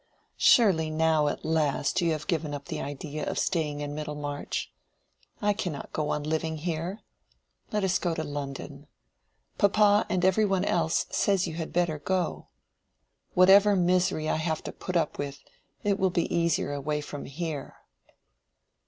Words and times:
"Surely 0.39 0.89
now 0.89 1.27
at 1.27 1.45
last 1.45 2.01
you 2.01 2.11
have 2.11 2.25
given 2.25 2.55
up 2.55 2.65
the 2.65 2.81
idea 2.81 3.23
of 3.23 3.37
staying 3.37 3.81
in 3.81 3.93
Middlemarch. 3.93 4.71
I 5.43 5.53
cannot 5.53 5.93
go 5.93 6.09
on 6.09 6.23
living 6.23 6.57
here. 6.57 7.01
Let 7.71 7.83
us 7.83 7.99
go 7.99 8.15
to 8.15 8.23
London. 8.23 8.87
Papa, 9.59 10.07
and 10.09 10.25
every 10.25 10.43
one 10.43 10.65
else, 10.65 11.05
says 11.11 11.45
you 11.45 11.53
had 11.53 11.71
better 11.71 11.99
go. 11.99 12.47
Whatever 13.35 13.75
misery 13.75 14.27
I 14.27 14.37
have 14.37 14.63
to 14.63 14.71
put 14.71 14.97
up 14.97 15.19
with, 15.19 15.43
it 15.83 15.99
will 15.99 16.09
be 16.09 16.35
easier 16.35 16.73
away 16.73 17.01
from 17.01 17.25
here." 17.25 17.75